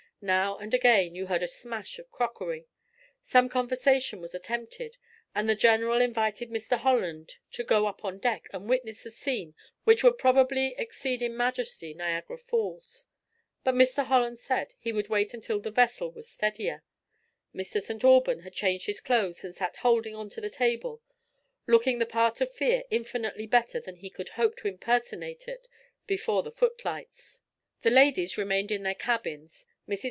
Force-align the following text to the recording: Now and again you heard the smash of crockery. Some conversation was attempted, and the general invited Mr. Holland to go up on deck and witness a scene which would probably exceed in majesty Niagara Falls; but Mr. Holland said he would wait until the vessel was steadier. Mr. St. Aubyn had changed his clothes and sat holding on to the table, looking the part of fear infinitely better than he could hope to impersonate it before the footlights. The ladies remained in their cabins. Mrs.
Now 0.23 0.55
and 0.59 0.71
again 0.71 1.15
you 1.15 1.25
heard 1.25 1.41
the 1.41 1.47
smash 1.47 1.97
of 1.97 2.11
crockery. 2.11 2.67
Some 3.23 3.49
conversation 3.49 4.21
was 4.21 4.35
attempted, 4.35 4.97
and 5.33 5.49
the 5.49 5.55
general 5.55 5.99
invited 5.99 6.51
Mr. 6.51 6.77
Holland 6.77 7.37
to 7.53 7.63
go 7.63 7.87
up 7.87 8.05
on 8.05 8.19
deck 8.19 8.47
and 8.53 8.69
witness 8.69 9.03
a 9.03 9.09
scene 9.09 9.55
which 9.83 10.03
would 10.03 10.19
probably 10.19 10.75
exceed 10.77 11.23
in 11.23 11.35
majesty 11.35 11.95
Niagara 11.95 12.37
Falls; 12.37 13.07
but 13.63 13.73
Mr. 13.73 14.05
Holland 14.05 14.37
said 14.37 14.75
he 14.77 14.91
would 14.93 15.07
wait 15.07 15.33
until 15.33 15.59
the 15.59 15.71
vessel 15.71 16.11
was 16.11 16.29
steadier. 16.29 16.83
Mr. 17.51 17.81
St. 17.81 18.03
Aubyn 18.03 18.41
had 18.41 18.53
changed 18.53 18.85
his 18.85 19.01
clothes 19.01 19.43
and 19.43 19.55
sat 19.55 19.77
holding 19.77 20.13
on 20.13 20.29
to 20.29 20.39
the 20.39 20.51
table, 20.51 21.01
looking 21.65 21.97
the 21.97 22.05
part 22.05 22.41
of 22.41 22.51
fear 22.53 22.83
infinitely 22.91 23.47
better 23.47 23.79
than 23.79 23.95
he 23.95 24.11
could 24.11 24.29
hope 24.29 24.55
to 24.57 24.67
impersonate 24.67 25.47
it 25.47 25.67
before 26.05 26.43
the 26.43 26.51
footlights. 26.51 27.41
The 27.81 27.89
ladies 27.89 28.37
remained 28.37 28.71
in 28.71 28.83
their 28.83 28.93
cabins. 28.93 29.65
Mrs. 29.89 29.99